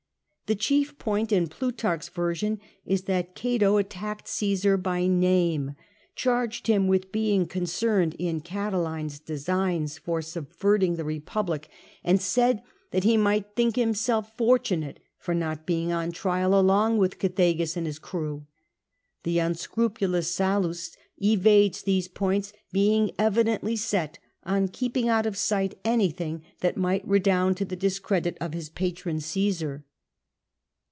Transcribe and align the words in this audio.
The 0.47 0.55
chief 0.55 0.99
point 0.99 1.31
in 1.31 1.47
Plutarch's 1.47 2.09
version 2.09 2.59
is 2.85 3.03
that 3.03 3.35
Cato 3.35 3.77
attacked 3.77 4.27
Caesar 4.27 4.75
by 4.75 5.07
name, 5.07 5.77
charged 6.13 6.67
him 6.67 6.89
with 6.89 7.09
being 7.09 7.45
concerned 7.45 8.17
in 8.19 8.41
Catiline's 8.41 9.17
designs 9.19 9.97
for 9.97 10.21
subverting 10.21 10.95
THE 10.97 11.03
CATILINARIAN 11.03 11.21
CONSPIRACY 11.21 11.69
211 12.03 12.03
tne 12.03 12.03
Republic, 12.03 12.03
and 12.03 12.21
said 12.21 12.61
that 13.01 13.07
be 13.09 13.15
might 13.15 13.55
think 13.55 13.77
himself 13.77 14.35
fortunate 14.35 14.99
for 15.17 15.33
not 15.33 15.65
being 15.65 15.93
on 15.93 16.11
trial 16.11 16.59
along 16.59 16.97
with 16.97 17.17
Oethegus 17.17 17.77
and 17.77 17.87
his 17.87 17.97
crew. 17.97 18.45
The 19.23 19.39
unscrupulous 19.39 20.35
Sallust 20.35 20.97
evades 21.23 21.81
these 21.81 22.09
points, 22.09 22.51
being 22.73 23.11
evidently 23.17 23.77
set 23.77 24.19
on 24.43 24.67
keeping 24.67 25.07
out 25.07 25.25
of 25.25 25.37
sight 25.37 25.79
anything 25.85 26.43
that 26.59 26.75
might 26.75 27.07
redound 27.07 27.55
to 27.55 27.63
the 27.63 27.77
discredit 27.77 28.37
of 28.41 28.53
his 28.53 28.67
patron 28.69 29.21
Caesar. 29.21 29.85